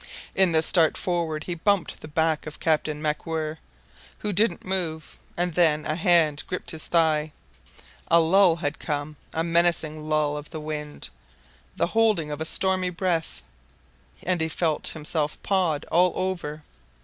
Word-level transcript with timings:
In 0.33 0.51
the 0.51 0.63
start 0.63 0.97
forward 0.97 1.43
he 1.43 1.53
bumped 1.53 2.01
the 2.01 2.07
back 2.07 2.47
of 2.47 2.59
Captain 2.59 3.03
MacWhirr, 3.03 3.57
who 4.17 4.33
didn't 4.33 4.65
move; 4.65 5.19
and 5.37 5.53
then 5.53 5.85
a 5.85 5.93
hand 5.93 6.41
gripped 6.47 6.71
his 6.71 6.87
thigh. 6.87 7.31
A 8.07 8.19
lull 8.19 8.55
had 8.55 8.79
come, 8.79 9.15
a 9.31 9.43
menacing 9.43 10.09
lull 10.09 10.37
of 10.37 10.49
the 10.49 10.59
wind, 10.59 11.11
the 11.75 11.85
holding 11.85 12.31
of 12.31 12.41
a 12.41 12.45
stormy 12.45 12.89
breath 12.89 13.43
and 14.23 14.41
he 14.41 14.49
felt 14.49 14.87
himself 14.87 15.37
pawed 15.43 15.85
all 15.91 16.13
over. 16.15 16.63